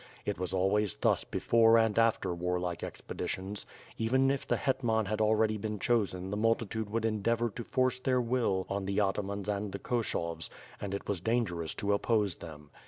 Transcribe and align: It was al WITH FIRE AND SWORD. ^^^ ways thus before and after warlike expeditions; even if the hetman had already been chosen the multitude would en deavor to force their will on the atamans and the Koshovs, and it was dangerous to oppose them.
It 0.25 0.39
was 0.39 0.51
al 0.51 0.63
WITH 0.63 0.63
FIRE 0.63 0.63
AND 0.63 0.69
SWORD. 0.71 0.71
^^^ 0.71 0.73
ways 0.73 0.95
thus 0.95 1.23
before 1.25 1.77
and 1.77 1.99
after 1.99 2.33
warlike 2.33 2.81
expeditions; 2.83 3.67
even 3.99 4.31
if 4.31 4.47
the 4.47 4.57
hetman 4.57 5.05
had 5.05 5.21
already 5.21 5.57
been 5.59 5.77
chosen 5.77 6.31
the 6.31 6.35
multitude 6.37 6.89
would 6.89 7.05
en 7.05 7.21
deavor 7.21 7.53
to 7.53 7.63
force 7.63 7.99
their 7.99 8.19
will 8.19 8.65
on 8.67 8.85
the 8.85 8.97
atamans 8.97 9.47
and 9.47 9.71
the 9.73 9.77
Koshovs, 9.79 10.49
and 10.81 10.95
it 10.95 11.07
was 11.07 11.21
dangerous 11.21 11.75
to 11.75 11.93
oppose 11.93 12.37
them. 12.37 12.71